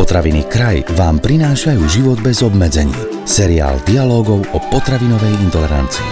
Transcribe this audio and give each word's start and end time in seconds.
Potraviny 0.00 0.48
kraj 0.48 0.80
vám 0.96 1.20
prinášajú 1.20 1.84
život 1.84 2.24
bez 2.24 2.40
obmedzení. 2.40 2.96
Seriál 3.28 3.76
dialógov 3.84 4.48
o 4.56 4.58
potravinovej 4.72 5.28
intolerancii. 5.44 6.08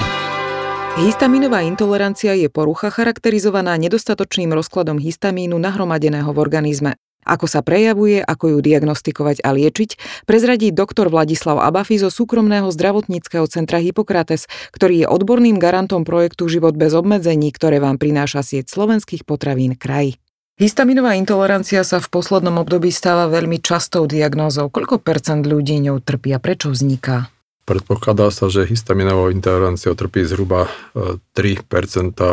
Histaminová 1.00 1.64
intolerancia 1.64 2.36
je 2.36 2.52
porucha 2.52 2.92
charakterizovaná 2.92 3.80
nedostatočným 3.80 4.52
rozkladom 4.52 5.00
histamínu 5.00 5.56
nahromadeného 5.56 6.28
v 6.28 6.36
organizme. 6.36 7.00
Ako 7.24 7.48
sa 7.48 7.64
prejavuje, 7.64 8.20
ako 8.20 8.52
ju 8.52 8.58
diagnostikovať 8.60 9.40
a 9.40 9.56
liečiť, 9.56 9.96
prezradí 10.28 10.68
doktor 10.68 11.08
Vladislav 11.08 11.56
Abafi 11.56 11.96
zo 11.96 12.12
súkromného 12.12 12.68
zdravotníckého 12.68 13.48
centra 13.48 13.80
Hippokrates, 13.80 14.52
ktorý 14.68 15.00
je 15.00 15.06
odborným 15.08 15.56
garantom 15.56 16.04
projektu 16.04 16.44
Život 16.44 16.76
bez 16.76 16.92
obmedzení, 16.92 17.48
ktoré 17.56 17.80
vám 17.80 17.96
prináša 17.96 18.44
sieť 18.44 18.68
slovenských 18.68 19.24
potravín 19.24 19.80
kraj. 19.80 20.20
Histaminová 20.58 21.14
intolerancia 21.14 21.86
sa 21.86 22.02
v 22.02 22.10
poslednom 22.10 22.58
období 22.58 22.90
stáva 22.90 23.30
veľmi 23.30 23.62
častou 23.62 24.10
diagnózou. 24.10 24.66
Koľko 24.66 24.98
percent 24.98 25.46
ľudí 25.46 25.78
ňou 25.78 26.02
trpia? 26.02 26.42
Prečo 26.42 26.74
vzniká? 26.74 27.30
Predpokladá 27.62 28.34
sa, 28.34 28.50
že 28.50 28.66
histaminovou 28.66 29.30
intoleranciou 29.30 29.94
trpí 29.94 30.26
zhruba 30.26 30.66
3 30.98 31.22
e, 31.38 31.62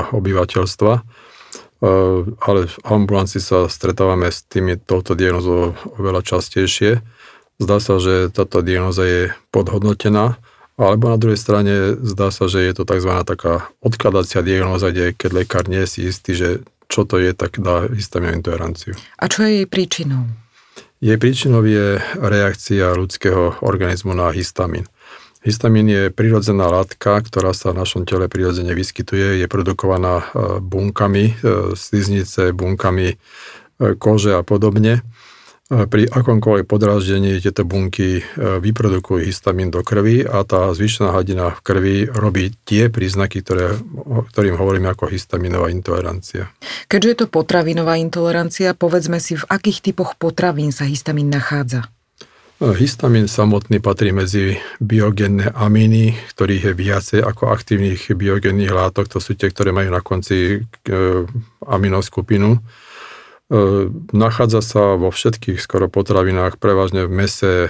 obyvateľstva, 0.09 0.93
e, 0.97 1.01
ale 2.25 2.59
v 2.65 2.75
ambulancii 2.81 3.37
sa 3.37 3.69
stretávame 3.69 4.33
s 4.33 4.41
tými 4.41 4.81
touto 4.81 5.13
diagnózou 5.13 5.77
oveľa 6.01 6.25
častejšie. 6.25 7.05
Zdá 7.61 7.77
sa, 7.77 8.01
že 8.01 8.33
táto 8.33 8.65
diagnóza 8.65 9.05
je 9.05 9.21
podhodnotená, 9.53 10.41
alebo 10.81 11.13
na 11.13 11.21
druhej 11.21 11.37
strane 11.37 11.93
zdá 12.01 12.33
sa, 12.33 12.49
že 12.49 12.65
je 12.65 12.73
to 12.73 12.89
tzv. 12.89 13.21
taká 13.21 13.69
odkladacia 13.85 14.41
diagnóza, 14.41 14.89
kde 14.89 15.13
keď 15.13 15.45
lekár 15.45 15.69
nie 15.69 15.85
je 15.85 15.89
si 15.93 15.99
istý, 16.09 16.33
že 16.33 16.49
čo 16.87 17.03
to 17.03 17.21
je, 17.21 17.33
tak 17.33 17.61
dá 17.61 17.89
histaminovú 17.89 18.39
intoleranciu. 18.39 18.93
A 19.19 19.25
čo 19.27 19.45
je 19.45 19.63
jej 19.63 19.67
príčinou? 19.67 20.25
Jej 21.03 21.17
príčinou 21.19 21.61
je 21.67 21.99
reakcia 22.17 22.95
ľudského 22.95 23.61
organizmu 23.61 24.15
na 24.15 24.31
histamín. 24.31 24.87
Histamín 25.45 25.85
je 25.85 26.09
prirodzená 26.09 26.65
látka, 26.65 27.21
ktorá 27.21 27.53
sa 27.53 27.69
v 27.69 27.85
našom 27.85 28.09
tele 28.09 28.25
prirodzene 28.25 28.73
vyskytuje. 28.73 29.37
Je 29.37 29.45
produkovaná 29.45 30.25
e, 30.25 30.57
bunkami, 30.57 31.25
e, 31.29 31.33
sliznice, 31.77 32.49
bunkami 32.49 33.13
e, 33.13 33.15
kože 33.93 34.33
a 34.33 34.41
podobne. 34.41 35.05
Pri 35.65 36.05
akomkoľvek 36.05 36.69
podráždení 36.69 37.41
tieto 37.41 37.65
bunky 37.65 38.21
e, 38.21 38.23
vyprodukujú 38.37 39.25
histamín 39.25 39.73
do 39.73 39.81
krvi 39.81 40.21
a 40.21 40.45
tá 40.45 40.69
zvyšená 40.69 41.09
hladina 41.09 41.57
v 41.57 41.59
krvi 41.65 41.95
robí 42.05 42.53
tie 42.69 42.93
príznaky, 42.93 43.41
ktoré, 43.41 43.73
ktorým 44.29 44.61
hovoríme 44.61 44.93
ako 44.93 45.09
histaminová 45.09 45.73
intolerancia. 45.73 46.53
Keďže 46.85 47.09
je 47.09 47.17
to 47.17 47.27
potravinová 47.33 47.97
intolerancia, 47.97 48.77
povedzme 48.77 49.17
si, 49.17 49.41
v 49.41 49.49
akých 49.49 49.89
typoch 49.89 50.13
potravín 50.21 50.69
sa 50.69 50.85
histamín 50.85 51.33
nachádza? 51.33 51.89
E, 52.61 52.69
histamín 52.77 53.25
samotný 53.25 53.81
patrí 53.81 54.13
medzi 54.13 54.61
biogenné 54.77 55.49
amíny, 55.49 56.13
ktorých 56.37 56.61
je 56.61 56.73
viacej 56.77 57.19
ako 57.25 57.49
aktívnych 57.49 58.13
biogenných 58.13 58.69
látok. 58.69 59.09
To 59.09 59.17
sú 59.17 59.33
tie, 59.33 59.49
ktoré 59.49 59.73
majú 59.73 59.89
na 59.89 60.05
konci 60.05 60.61
aminoskupinu. 61.65 62.53
E, 62.53 62.84
nachádza 64.13 64.61
sa 64.65 64.97
vo 64.97 65.13
všetkých 65.13 65.61
skoro 65.61 65.85
potravinách, 65.85 66.57
prevažne 66.57 67.05
v 67.05 67.13
mese, 67.13 67.53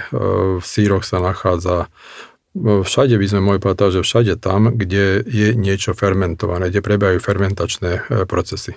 v 0.56 0.64
síroch 0.64 1.04
sa 1.04 1.20
nachádza. 1.20 1.92
E, 2.56 2.80
všade 2.80 3.20
by 3.20 3.26
sme 3.28 3.40
mohli 3.44 3.60
povedať, 3.60 4.00
že 4.00 4.06
všade 4.06 4.34
tam, 4.40 4.72
kde 4.72 5.20
je 5.28 5.52
niečo 5.52 5.92
fermentované, 5.92 6.72
kde 6.72 6.80
prebiehajú 6.80 7.20
fermentačné 7.20 7.90
procesy. 8.24 8.72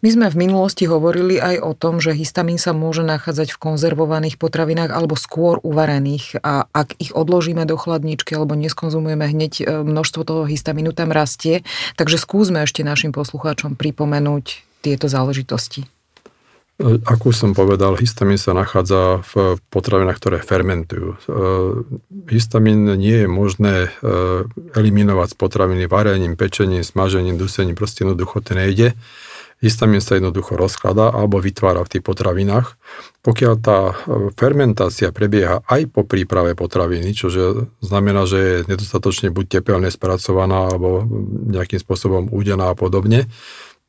My 0.00 0.08
sme 0.08 0.32
v 0.32 0.48
minulosti 0.48 0.88
hovorili 0.88 1.36
aj 1.36 1.60
o 1.60 1.76
tom, 1.76 2.00
že 2.00 2.16
histamín 2.16 2.56
sa 2.56 2.72
môže 2.72 3.04
nachádzať 3.04 3.52
v 3.52 3.60
konzervovaných 3.60 4.40
potravinách 4.40 4.88
alebo 4.88 5.20
skôr 5.20 5.60
uvarených 5.60 6.40
a 6.40 6.64
ak 6.72 6.96
ich 6.96 7.12
odložíme 7.12 7.68
do 7.68 7.76
chladničky 7.76 8.32
alebo 8.32 8.56
neskonzumujeme 8.56 9.28
hneď 9.28 9.84
množstvo 9.84 10.24
toho 10.24 10.42
histamínu 10.48 10.96
tam 10.96 11.12
rastie. 11.12 11.60
Takže 12.00 12.16
skúsme 12.16 12.64
ešte 12.64 12.80
našim 12.80 13.12
poslucháčom 13.12 13.76
pripomenúť 13.76 14.64
tieto 14.80 15.12
záležitosti. 15.12 15.99
Ako 16.80 17.36
som 17.36 17.52
povedal, 17.52 17.92
histamín 18.00 18.40
sa 18.40 18.56
nachádza 18.56 19.20
v 19.20 19.60
potravinách, 19.68 20.16
ktoré 20.16 20.38
fermentujú. 20.40 21.12
E, 21.12 21.18
histamín 22.32 22.88
nie 22.96 23.24
je 23.24 23.28
možné 23.28 23.74
e, 23.84 23.90
eliminovať 24.72 25.36
z 25.36 25.36
potraviny 25.36 25.84
varením, 25.84 26.40
pečením, 26.40 26.80
smažením, 26.80 27.36
dusením, 27.36 27.76
proste 27.76 28.08
jednoducho 28.08 28.40
to 28.40 28.56
nejde. 28.56 28.96
Histamín 29.60 30.00
sa 30.00 30.16
jednoducho 30.16 30.56
rozkladá 30.56 31.12
alebo 31.12 31.36
vytvára 31.36 31.84
v 31.84 31.92
tých 31.92 32.04
potravinách. 32.04 32.80
Pokiaľ 33.20 33.54
tá 33.60 33.92
e, 33.92 33.94
fermentácia 34.32 35.12
prebieha 35.12 35.60
aj 35.68 35.84
po 35.92 36.08
príprave 36.08 36.56
potraviny, 36.56 37.12
čo 37.12 37.28
znamená, 37.84 38.24
že 38.24 38.38
je 38.40 38.56
nedostatočne 38.72 39.28
buď 39.28 39.60
tepelne 39.60 39.92
spracovaná 39.92 40.72
alebo 40.72 41.04
nejakým 41.52 41.76
spôsobom 41.76 42.32
údená 42.32 42.72
a 42.72 42.78
podobne, 42.78 43.28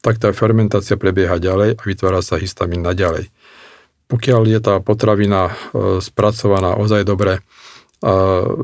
tak 0.02 0.18
tá 0.18 0.34
fermentácia 0.34 0.98
prebieha 0.98 1.38
ďalej 1.38 1.78
a 1.78 1.84
vytvára 1.86 2.26
sa 2.26 2.42
histamín 2.42 2.82
naďalej. 2.82 3.30
Pokiaľ 4.10 4.42
je 4.44 4.60
tá 4.60 4.76
potravina 4.84 5.50
e, 5.50 5.54
spracovaná 6.04 6.76
ozaj 6.76 7.08
dobre, 7.08 7.40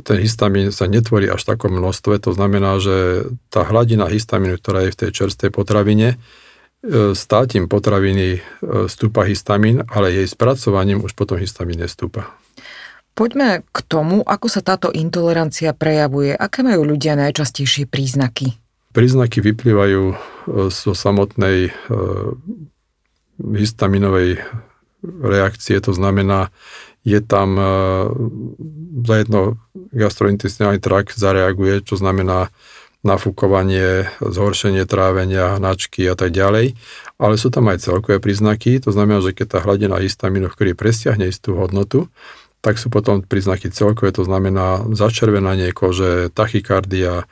ten 0.01 0.17
histamín 0.17 0.73
sa 0.73 0.89
netvorí 0.89 1.29
až 1.29 1.45
v 1.45 1.49
takom 1.53 1.77
množstve, 1.77 2.17
to 2.25 2.33
znamená, 2.33 2.81
že 2.81 3.29
tá 3.53 3.61
hladina 3.61 4.09
histamínu, 4.09 4.57
ktorá 4.57 4.89
je 4.89 4.97
v 4.97 4.99
tej 5.05 5.11
čerstvej 5.13 5.53
potravine, 5.53 6.17
e, 6.17 7.13
státím 7.13 7.69
potraviny 7.69 8.27
e, 8.33 8.39
stúpa 8.89 9.29
histamín, 9.29 9.85
ale 9.93 10.09
jej 10.09 10.25
spracovaním 10.25 11.05
už 11.05 11.13
potom 11.13 11.37
histamín 11.37 11.77
nestúpa. 11.77 12.33
Poďme 13.13 13.61
k 13.69 13.77
tomu, 13.85 14.25
ako 14.25 14.49
sa 14.49 14.65
táto 14.65 14.89
intolerancia 14.89 15.73
prejavuje. 15.73 16.33
Aké 16.33 16.65
majú 16.65 16.85
ľudia 16.85 17.13
najčastejšie 17.17 17.85
príznaky? 17.85 18.57
Príznaky 18.97 19.46
vyplývajú 19.46 20.03
e, 20.09 20.16
zo 20.74 20.97
samotnej 20.97 21.69
e, 21.69 21.72
histaminovej 23.38 24.41
reakcie, 25.06 25.78
to 25.78 25.94
znamená, 25.94 26.50
je 27.06 27.22
tam 27.22 27.62
e, 27.62 27.66
zajedno 29.06 29.62
gastrointestinálny 29.94 30.81
trakt 30.81 31.13
zareaguje, 31.13 31.85
čo 31.85 31.94
znamená 31.94 32.50
nafúkovanie, 33.06 34.09
zhoršenie 34.18 34.90
trávenia, 34.90 35.62
hnačky 35.62 36.09
a 36.09 36.18
tak 36.18 36.34
ďalej. 36.34 36.74
Ale 37.22 37.34
sú 37.38 37.53
tam 37.53 37.69
aj 37.69 37.85
celkové 37.85 38.18
príznaky, 38.18 38.81
to 38.81 38.90
znamená, 38.90 39.22
že 39.22 39.38
keď 39.38 39.47
tá 39.47 39.59
hladina 39.62 40.02
histamínu 40.02 40.50
v 40.50 40.58
krvi 40.58 40.74
presiahne 40.74 41.29
istú 41.29 41.53
hodnotu, 41.53 42.09
tak 42.66 42.81
sú 42.81 42.90
potom 42.90 43.22
príznaky 43.22 43.69
celkové, 43.69 44.09
to 44.09 44.25
znamená 44.25 44.90
začervenanie 44.91 45.72
kože, 45.72 46.34
tachykardia, 46.34 47.29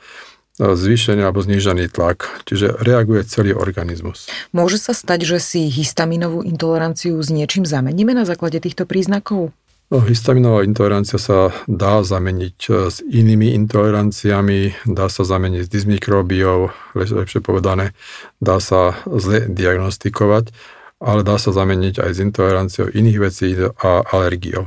zvýšený 0.58 1.20
alebo 1.24 1.44
znížený 1.44 1.92
tlak, 1.92 2.42
čiže 2.48 2.80
reaguje 2.80 3.24
celý 3.28 3.52
organizmus. 3.52 4.28
Môže 4.56 4.80
sa 4.80 4.96
stať, 4.96 5.28
že 5.28 5.38
si 5.40 5.68
histaminovú 5.68 6.40
intoleranciu 6.40 7.20
s 7.20 7.28
niečím 7.28 7.68
zameníme 7.68 8.16
na 8.16 8.24
základe 8.24 8.60
týchto 8.60 8.88
príznakov? 8.88 9.52
No, 9.86 10.02
histaminová 10.02 10.66
intolerancia 10.66 11.14
sa 11.14 11.54
dá 11.70 12.02
zameniť 12.02 12.58
e, 12.66 12.70
s 12.90 12.98
inými 13.06 13.54
intoleranciami, 13.54 14.82
dá 14.82 15.06
sa 15.06 15.22
zameniť 15.22 15.62
s 15.62 15.70
dysmikrobiou, 15.70 16.74
lepšie 16.98 17.38
povedané, 17.38 17.94
dá 18.42 18.58
sa 18.58 18.98
zle 19.06 19.46
diagnostikovať, 19.46 20.50
ale 20.98 21.22
dá 21.22 21.38
sa 21.38 21.54
zameniť 21.54 22.02
aj 22.02 22.10
s 22.10 22.18
intoleranciou 22.18 22.86
iných 22.90 23.18
vecí 23.22 23.54
a 23.78 24.02
alergiou. 24.02 24.66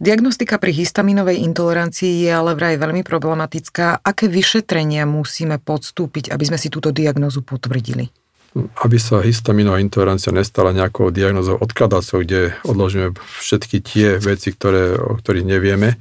Diagnostika 0.00 0.60
pri 0.60 0.72
histaminovej 0.72 1.40
intolerancii 1.44 2.26
je 2.26 2.30
ale 2.32 2.52
vraj 2.56 2.76
veľmi 2.76 3.02
problematická. 3.06 4.00
Aké 4.00 4.28
vyšetrenia 4.28 5.04
musíme 5.04 5.60
podstúpiť, 5.60 6.32
aby 6.32 6.44
sme 6.44 6.58
si 6.60 6.68
túto 6.68 6.92
diagnozu 6.92 7.40
potvrdili? 7.44 8.08
Aby 8.56 8.96
sa 8.96 9.20
histaminová 9.20 9.84
intolerancia 9.84 10.32
nestala 10.32 10.72
nejakou 10.72 11.12
diagnozou 11.12 11.60
odkladácou, 11.60 12.24
kde 12.24 12.56
odložíme 12.64 13.12
všetky 13.44 13.84
tie 13.84 14.08
veci, 14.16 14.52
ktoré, 14.56 14.96
o 14.96 15.20
ktorých 15.20 15.44
nevieme 15.44 16.00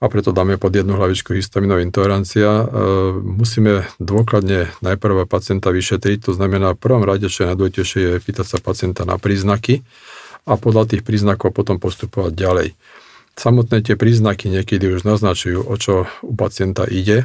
a 0.00 0.08
preto 0.08 0.32
dáme 0.32 0.56
pod 0.56 0.72
jednu 0.72 0.96
hlavičku 0.96 1.36
histaminová 1.36 1.84
intolerancia, 1.84 2.48
e, 2.48 2.64
musíme 3.20 3.84
dôkladne 4.00 4.72
najprv 4.80 5.28
pacienta 5.28 5.68
vyšetriť, 5.68 6.24
to 6.24 6.32
znamená 6.32 6.72
v 6.72 6.80
prvom 6.80 7.04
rade, 7.04 7.28
čo 7.28 7.44
je 7.44 7.52
najdôležitejšie, 7.52 8.00
je 8.16 8.24
pýtať 8.24 8.46
sa 8.48 8.58
pacienta 8.64 9.04
na 9.04 9.20
príznaky 9.20 9.84
a 10.48 10.56
podľa 10.56 10.96
tých 10.96 11.02
príznakov 11.04 11.52
potom 11.52 11.76
postupovať 11.76 12.32
ďalej. 12.32 12.68
Samotné 13.40 13.80
tie 13.80 13.96
príznaky 13.96 14.52
niekedy 14.52 14.92
už 14.92 15.08
naznačujú, 15.08 15.64
o 15.64 15.74
čo 15.80 16.04
u 16.20 16.32
pacienta 16.36 16.84
ide, 16.84 17.24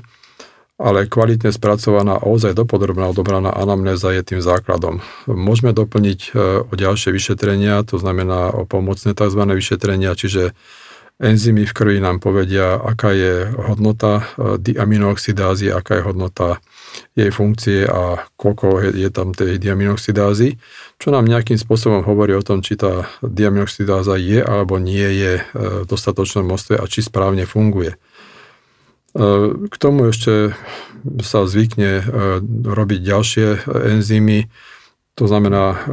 ale 0.79 1.11
kvalitne 1.11 1.51
spracovaná 1.51 2.15
a 2.15 2.23
ozaj 2.23 2.55
dopodrobná 2.55 3.11
odobraná 3.11 3.51
anamnéza 3.51 4.15
je 4.15 4.23
tým 4.23 4.39
základom. 4.39 5.03
Môžeme 5.27 5.75
doplniť 5.75 6.19
e, 6.23 6.63
o 6.63 6.71
ďalšie 6.71 7.11
vyšetrenia, 7.11 7.83
to 7.83 7.99
znamená 7.99 8.47
o 8.55 8.63
pomocné 8.63 9.11
tzv. 9.11 9.43
vyšetrenia, 9.43 10.15
čiže 10.15 10.55
Enzymy 11.15 11.63
v 11.63 11.71
krvi 11.71 11.97
nám 12.03 12.19
povedia, 12.19 12.75
aká 12.75 13.15
je 13.15 13.47
hodnota 13.55 14.19
e, 14.35 14.59
diaminooxidázy, 14.59 15.71
aká 15.71 16.03
je 16.03 16.03
hodnota 16.03 16.59
jej 17.15 17.31
funkcie 17.31 17.87
a 17.87 18.27
koľko 18.35 18.83
je, 18.83 18.89
je 18.99 19.09
tam 19.15 19.31
tej 19.31 19.55
diaminoxidázy, 19.55 20.59
čo 20.99 21.07
nám 21.15 21.31
nejakým 21.31 21.55
spôsobom 21.55 22.03
hovorí 22.03 22.35
o 22.35 22.43
tom, 22.43 22.59
či 22.59 22.75
tá 22.75 23.07
diaminoxidáza 23.23 24.19
je 24.19 24.43
alebo 24.43 24.75
nie 24.75 25.07
je 25.07 25.33
e, 25.39 25.43
v 25.55 25.87
dostatočnom 25.87 26.51
množstve 26.51 26.75
a 26.75 26.83
či 26.83 26.99
správne 26.99 27.47
funguje. 27.47 27.95
E, 27.95 27.97
k 29.71 29.75
tomu 29.79 30.11
ešte 30.11 30.51
sa 31.23 31.47
zvykne 31.47 32.01
robiť 32.65 32.99
ďalšie 32.99 33.47
enzymy, 33.69 34.51
to 35.15 35.31
znamená 35.31 35.87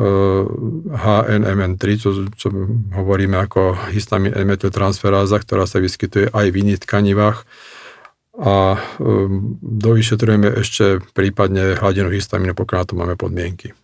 HNMN3, 0.91 1.83
čo, 1.95 2.11
čo 2.35 2.49
hovoríme 2.91 3.39
ako 3.39 3.79
histamin 3.95 4.35
metyltransferáza, 4.35 5.39
ktorá 5.39 5.71
sa 5.71 5.79
vyskytuje 5.79 6.35
aj 6.35 6.47
v 6.51 6.59
iných 6.67 6.83
tkanivách 6.83 7.47
a 8.33 8.81
um, 8.97 9.61
dovyšetrujeme 9.61 10.57
ešte 10.65 11.05
prípadne 11.13 11.77
hladinu 11.77 12.09
histamínu, 12.09 12.57
pokiaľ 12.57 12.79
na 12.81 12.89
to 12.89 12.95
máme 12.97 13.15
podmienky. 13.15 13.77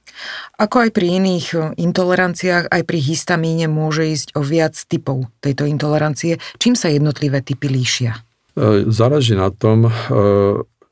Ako 0.58 0.88
aj 0.88 0.90
pri 0.90 1.22
iných 1.22 1.46
e, 1.54 1.58
intoleranciách, 1.78 2.72
aj 2.72 2.82
pri 2.82 2.98
histamíne 2.98 3.70
môže 3.70 4.08
ísť 4.08 4.34
o 4.34 4.42
viac 4.42 4.74
typov 4.74 5.30
tejto 5.38 5.62
intolerancie. 5.68 6.42
Čím 6.58 6.74
sa 6.74 6.90
jednotlivé 6.90 7.38
typy 7.38 7.70
líšia? 7.70 8.18
Záleží 8.90 9.38
na 9.38 9.54
tom, 9.54 9.86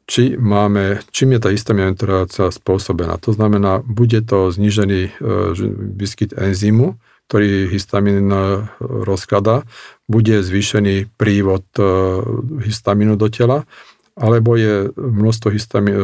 či 0.06 0.38
máme, 0.38 1.02
čím 1.10 1.34
je 1.34 1.40
tá 1.42 1.50
histaminotolerácia 1.50 2.54
spôsobená. 2.54 3.18
To 3.26 3.34
znamená, 3.34 3.82
bude 3.82 4.22
to 4.22 4.54
znížený 4.54 5.18
výskyt 5.98 6.30
enzymu, 6.38 6.94
ktorý 7.26 7.66
histamín 7.66 8.30
rozkladá, 8.78 9.66
bude 10.06 10.46
zvýšený 10.46 11.10
prívod 11.18 11.66
e, 11.74 11.82
histamínu 12.62 13.18
do 13.18 13.26
tela, 13.26 13.66
alebo 14.14 14.54
je 14.54 14.94
množstvo 14.94 15.50
histamí, 15.50 15.90
e, 15.90 15.98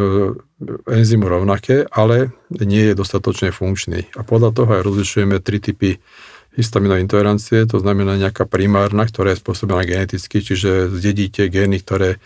enzymu 0.90 1.30
rovnaké, 1.30 1.86
ale 1.94 2.34
nie 2.50 2.90
je 2.90 2.98
dostatočne 2.98 3.54
funkčný. 3.54 4.10
A 4.18 4.26
podľa 4.26 4.50
toho 4.50 4.70
aj 4.74 4.82
rozlišujeme 4.82 5.38
tri 5.38 5.62
typy 5.62 6.02
histaminovej 6.58 7.06
intolerancie, 7.06 7.64
to 7.70 7.78
znamená 7.78 8.18
nejaká 8.18 8.44
primárna, 8.44 9.06
ktorá 9.06 9.32
je 9.32 9.40
spôsobená 9.40 9.86
geneticky, 9.86 10.42
čiže 10.42 10.90
zdedíte 10.90 11.46
gény, 11.48 11.80
ktoré 11.80 12.18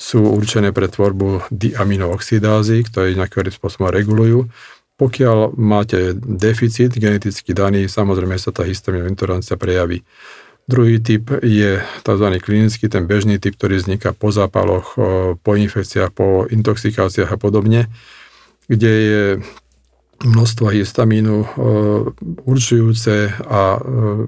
sú 0.00 0.24
určené 0.24 0.72
pre 0.72 0.88
tvorbu 0.88 1.52
diaminooxidázy, 1.52 2.88
ktoré 2.88 3.12
nejakým 3.12 3.52
spôsobom 3.52 3.92
regulujú. 3.92 4.48
Pokiaľ 4.96 5.60
máte 5.60 6.16
deficit 6.16 6.96
geneticky 6.96 7.52
daný, 7.52 7.84
samozrejme 7.84 8.40
sa 8.40 8.48
tá 8.48 8.64
histaminová 8.64 9.12
intolerancia 9.12 9.60
prejaví. 9.60 10.00
Druhý 10.64 11.04
typ 11.04 11.28
je 11.44 11.84
tzv. 12.00 12.26
klinický, 12.40 12.88
ten 12.88 13.04
bežný 13.04 13.36
typ, 13.36 13.60
ktorý 13.60 13.76
vzniká 13.80 14.16
po 14.16 14.32
zápaloch, 14.32 14.96
po 15.36 15.52
infekciách, 15.52 16.16
po 16.16 16.48
intoxikáciách 16.48 17.36
a 17.36 17.38
podobne, 17.40 17.92
kde 18.72 18.92
je 18.92 19.24
množstvo 20.20 20.68
histamínu 20.68 21.36
určujúce 22.48 23.36
a 23.44 23.80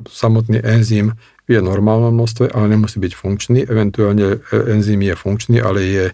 samotný 0.08 0.60
enzym 0.64 1.16
je 1.49 1.59
v 1.59 1.69
normálnom 1.69 2.15
množstve, 2.15 2.55
ale 2.55 2.71
nemusí 2.71 3.03
byť 3.03 3.12
funkčný. 3.12 3.59
Eventuálne 3.67 4.39
e, 4.39 4.56
enzym 4.73 5.03
je 5.03 5.15
funkčný, 5.19 5.59
ale 5.59 5.81
je 5.83 6.05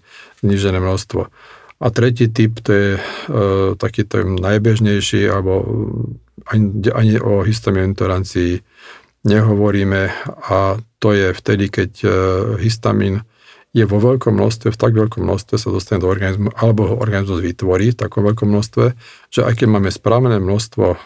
znižené 0.41 0.81
množstvo. 0.81 1.29
A 1.79 1.87
tretí 1.95 2.27
typ, 2.27 2.59
to 2.65 2.71
je 2.73 2.91
e, 2.97 3.01
taký 3.79 4.03
ten 4.09 4.35
najbežnejší, 4.35 5.31
alebo 5.31 5.63
ani, 6.51 6.91
ani 6.91 7.15
o 7.21 7.45
histaminointolerancii 7.45 8.61
nehovoríme 9.29 10.03
a 10.51 10.79
to 10.99 11.15
je 11.15 11.31
vtedy, 11.35 11.71
keď 11.71 11.91
e, 12.03 12.09
histamín 12.59 13.23
je 13.77 13.85
vo 13.85 14.01
veľkom 14.01 14.35
množstve, 14.35 14.73
v 14.73 14.81
tak 14.81 14.93
veľkom 14.97 15.23
množstve 15.23 15.55
sa 15.61 15.69
dostane 15.69 16.01
do 16.03 16.09
organizmu, 16.09 16.51
alebo 16.57 16.89
ho 16.89 16.95
organizmus 16.99 17.45
vytvorí 17.45 17.93
v 17.93 18.01
takom 18.01 18.25
veľkom 18.25 18.49
množstve, 18.49 18.85
že 19.29 19.41
aj 19.45 19.55
keď 19.61 19.67
máme 19.69 19.91
správne 19.93 20.41
množstvo 20.41 20.87
e, 20.89 20.97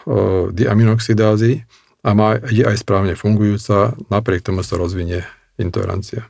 diaminoxidázy 0.55 1.67
a 2.03 2.09
má, 2.11 2.35
je 2.51 2.67
aj 2.67 2.83
správne 2.83 3.15
fungujúca, 3.15 3.95
napriek 4.11 4.43
tomu 4.43 4.61
sa 4.61 4.75
rozvinie 4.75 5.23
intolerancia. 5.55 6.27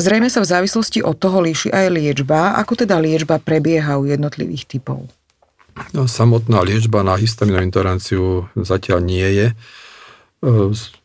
Zrejme 0.00 0.32
sa 0.32 0.40
v 0.40 0.48
závislosti 0.48 1.04
od 1.04 1.20
toho 1.20 1.44
líši 1.44 1.68
aj 1.68 1.86
liečba. 1.92 2.56
Ako 2.56 2.72
teda 2.72 2.96
liečba 2.96 3.36
prebieha 3.36 4.00
u 4.00 4.08
jednotlivých 4.08 4.64
typov? 4.64 5.04
No, 5.92 6.08
samotná 6.08 6.64
liečba 6.64 7.04
na 7.04 7.20
histaminovú 7.20 7.64
intoleranciu 7.68 8.24
zatiaľ 8.56 8.98
nie 9.04 9.28
je. 9.28 9.46
E, 9.50 9.54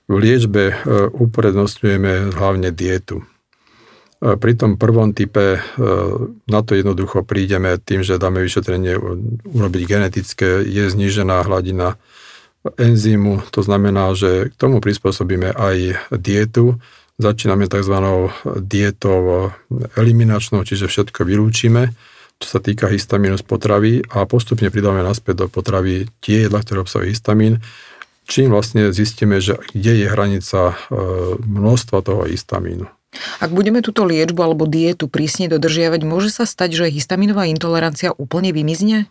v 0.05 0.15
liečbe 0.15 0.63
e, 0.71 0.75
uprednostňujeme 1.11 2.35
hlavne 2.35 2.69
dietu. 2.71 3.19
E, 3.19 4.35
pri 4.39 4.53
tom 4.55 4.79
prvom 4.79 5.11
type 5.11 5.59
na 6.47 6.59
to 6.63 6.71
jednoducho 6.77 7.27
prídeme 7.27 7.75
tým, 7.81 7.99
že 8.05 8.21
dáme 8.21 8.39
vyšetrenie 8.39 8.95
urobiť 9.43 9.81
genetické, 9.83 10.63
je 10.63 10.87
znížená 10.87 11.43
hladina 11.43 11.99
enzymu, 12.77 13.45
to 13.53 13.61
znamená, 13.61 14.17
že 14.17 14.49
k 14.49 14.55
tomu 14.57 14.81
prispôsobíme 14.81 15.53
aj 15.53 15.77
dietu, 16.17 16.81
Začíname 17.15 17.71
tzv. 17.71 17.95
dietou 18.59 19.55
eliminačnou, 19.95 20.67
čiže 20.67 20.91
všetko 20.91 21.23
vylúčime, 21.23 21.95
čo 22.43 22.47
sa 22.51 22.59
týka 22.59 22.91
histamínu 22.91 23.39
z 23.39 23.45
potravy 23.47 24.03
a 24.11 24.27
postupne 24.27 24.67
pridáme 24.67 24.99
naspäť 24.99 25.35
do 25.39 25.47
potravy 25.47 26.11
tie 26.19 26.47
jedla, 26.47 26.59
ktoré 26.59 26.83
obsahujú 26.83 27.15
histamín, 27.15 27.63
čím 28.27 28.51
vlastne 28.51 28.91
zistíme, 28.91 29.39
že 29.39 29.55
kde 29.71 30.03
je 30.03 30.07
hranica 30.11 30.61
e, 30.67 30.75
množstva 31.39 32.03
toho 32.03 32.27
histamínu. 32.27 32.91
Ak 33.39 33.55
budeme 33.55 33.79
túto 33.79 34.03
liečbu 34.03 34.43
alebo 34.43 34.67
dietu 34.67 35.07
prísne 35.07 35.47
dodržiavať, 35.47 36.03
môže 36.03 36.35
sa 36.35 36.43
stať, 36.43 36.83
že 36.83 36.91
histaminová 36.91 37.47
intolerancia 37.47 38.11
úplne 38.11 38.51
vymizne? 38.51 39.07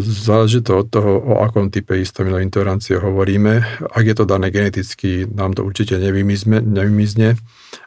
Záleží 0.00 0.64
to 0.64 0.80
od 0.80 0.88
toho, 0.88 1.20
o 1.20 1.34
akom 1.44 1.68
type 1.68 1.92
histaminovej 1.92 2.48
intolerancie 2.48 2.96
hovoríme. 2.96 3.84
Ak 3.92 4.04
je 4.08 4.14
to 4.16 4.24
dané 4.24 4.48
geneticky, 4.48 5.28
nám 5.28 5.52
to 5.52 5.68
určite 5.68 6.00
nevymizne. 6.00 6.64
nevymizne. 6.64 7.36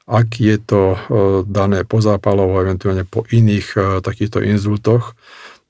Ak 0.05 0.37
je 0.37 0.57
to 0.61 0.93
e, 0.93 0.97
dané 1.49 1.85
po 1.85 2.01
zápalovo, 2.01 2.61
eventuálne 2.61 3.05
po 3.05 3.25
iných 3.25 3.67
e, 3.73 3.79
takýchto 4.05 4.41
inzultoch, 4.41 5.17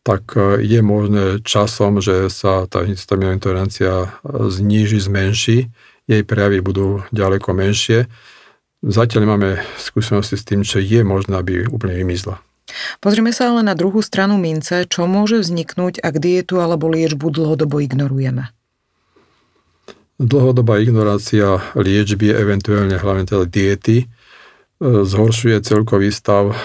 tak 0.03 0.35
e, 0.35 0.59
je 0.63 0.79
možné 0.83 1.39
časom, 1.43 2.03
že 2.03 2.27
sa 2.27 2.67
tá 2.67 2.83
histaminová 2.83 3.35
intolerancia 3.35 4.19
zníži, 4.27 4.99
zmenší, 4.99 5.71
jej 6.07 6.23
prejavy 6.27 6.59
budú 6.59 7.03
ďaleko 7.15 7.55
menšie. 7.55 8.11
Zatiaľ 8.83 9.19
nemáme 9.27 9.49
skúsenosti 9.75 10.39
s 10.39 10.47
tým, 10.47 10.63
čo 10.63 10.79
je 10.79 11.03
možné, 11.03 11.35
aby 11.39 11.67
úplne 11.67 11.95
vymizla. 11.99 12.39
Pozrime 12.99 13.31
sa 13.33 13.51
ale 13.51 13.65
na 13.65 13.73
druhú 13.73 14.03
stranu 14.03 14.37
mince, 14.37 14.85
čo 14.85 15.09
môže 15.09 15.41
vzniknúť, 15.41 16.01
ak 16.01 16.15
dietu 16.21 16.61
alebo 16.61 16.89
liečbu 16.89 17.29
dlhodobo 17.31 17.81
ignorujeme. 17.81 18.51
Dlhodobá 20.19 20.83
ignorácia 20.83 21.63
liečby, 21.79 22.35
eventuálne 22.35 22.99
hlavne 22.99 23.23
teda 23.23 23.47
diety, 23.47 24.03
e, 24.03 24.05
zhoršuje 25.07 25.63
celkový 25.63 26.11
stav. 26.11 26.51
E, 26.51 26.55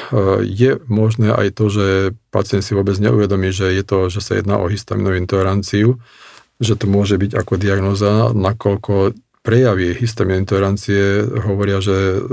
je 0.43 0.83
možné 0.91 1.31
aj 1.31 1.55
to, 1.55 1.71
že 1.71 1.87
pacient 2.35 2.67
si 2.67 2.75
vôbec 2.75 2.99
neuvedomí, 2.99 3.55
že 3.55 3.71
je 3.71 3.87
to, 3.87 4.11
že 4.11 4.27
sa 4.27 4.43
jedná 4.43 4.59
o 4.59 4.67
histaminovú 4.67 5.23
intoleranciu, 5.23 6.03
že 6.59 6.75
to 6.75 6.91
môže 6.91 7.15
byť 7.15 7.31
ako 7.39 7.55
diagnoza, 7.55 8.35
nakoľko 8.35 9.15
prejavy 9.45 9.93
histamín 10.01 10.41
intolerancie 10.41 11.21
hovoria, 11.45 11.85
že 11.85 12.25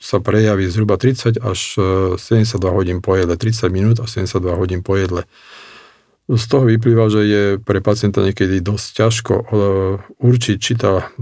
sa 0.00 0.24
prejaví 0.24 0.64
zhruba 0.72 0.96
30 0.96 1.44
až 1.44 1.76
72 2.16 2.56
e, 2.56 2.72
hodín 2.72 2.98
po 3.04 3.20
jedle, 3.20 3.36
30 3.36 3.68
minút 3.68 3.96
a 4.00 4.08
72 4.08 4.56
hodín 4.56 4.80
po 4.80 4.96
jedle. 4.96 5.28
Z 6.24 6.44
toho 6.48 6.64
vyplýva, 6.64 7.12
že 7.12 7.22
je 7.28 7.44
pre 7.60 7.84
pacienta 7.84 8.24
niekedy 8.24 8.64
dosť 8.64 8.86
ťažko 8.96 9.34
e, 9.36 9.44
určiť, 10.24 10.56
či, 10.56 10.72
tá 10.80 11.12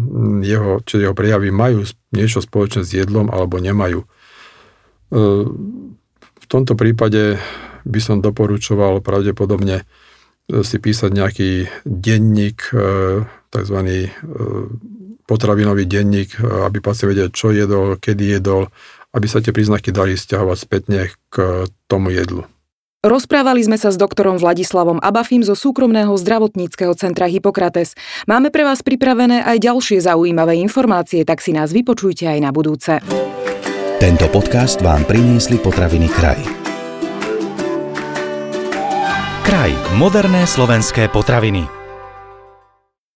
jeho, 0.46 0.78
či 0.86 1.02
jeho 1.02 1.14
prejavy 1.18 1.50
majú 1.50 1.82
niečo 2.14 2.38
spoločné 2.38 2.86
s 2.86 2.94
jedlom 2.94 3.26
alebo 3.26 3.58
nemajú. 3.58 3.98
E, 3.98 4.06
v 6.38 6.46
tomto 6.46 6.78
prípade 6.78 7.42
by 7.82 7.98
som 7.98 8.22
doporučoval 8.22 9.02
pravdepodobne 9.02 9.82
si 10.46 10.76
písať 10.78 11.10
nejaký 11.10 11.50
denník, 11.82 12.70
tzv 13.50 13.78
potravinový 15.24 15.86
denník, 15.86 16.38
e, 16.38 16.68
aby 16.68 16.78
pacient 16.82 17.12
vedel, 17.12 17.28
čo 17.30 17.54
jedol, 17.54 17.98
kedy 17.98 18.40
jedol, 18.40 18.68
aby 19.12 19.26
sa 19.28 19.44
tie 19.44 19.52
príznaky 19.52 19.92
dali 19.92 20.16
stiahovať 20.16 20.58
spätne 20.58 21.12
k 21.28 21.66
tomu 21.86 22.12
jedlu. 22.12 22.48
Rozprávali 23.02 23.66
sme 23.66 23.74
sa 23.74 23.90
s 23.90 23.98
doktorom 23.98 24.38
Vladislavom 24.38 25.02
Abafim 25.02 25.42
zo 25.42 25.58
súkromného 25.58 26.14
zdravotníckého 26.14 26.94
centra 26.94 27.26
Hippokrates. 27.26 27.98
Máme 28.30 28.54
pre 28.54 28.62
vás 28.62 28.78
pripravené 28.86 29.42
aj 29.42 29.58
ďalšie 29.58 30.06
zaujímavé 30.06 30.54
informácie, 30.62 31.26
tak 31.26 31.42
si 31.42 31.50
nás 31.50 31.74
vypočujte 31.74 32.30
aj 32.30 32.38
na 32.38 32.54
budúce. 32.54 33.02
Tento 33.98 34.26
podcast 34.30 34.78
vám 34.86 35.02
priniesli 35.02 35.58
potraviny 35.58 36.06
kraj. 36.14 36.38
Kraj. 39.42 39.74
Moderné 39.98 40.46
slovenské 40.46 41.10
potraviny. 41.10 41.81